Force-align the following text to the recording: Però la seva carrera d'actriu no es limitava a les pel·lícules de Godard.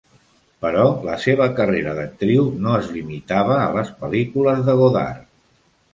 Però 0.65 0.85
la 1.09 1.17
seva 1.25 1.49
carrera 1.59 1.93
d'actriu 1.99 2.47
no 2.63 2.73
es 2.79 2.89
limitava 2.97 3.61
a 3.67 3.71
les 3.77 3.95
pel·lícules 4.03 4.65
de 4.71 4.77
Godard. 4.85 5.29